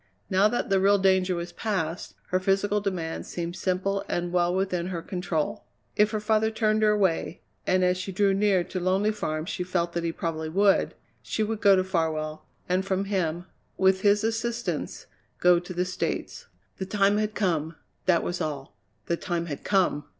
[0.31, 4.87] Now that the real danger was past, her physical demands seemed simple and well within
[4.87, 5.63] her control.
[5.95, 9.63] If her father turned her away and as she drew near to Lonely Farm she
[9.63, 13.45] felt that he probably would she would go to Farwell, and from him,
[13.77, 15.05] with his assistance,
[15.39, 16.47] go to the States.
[16.79, 17.75] The time had come
[18.07, 18.75] that was all
[19.05, 20.05] the time had come!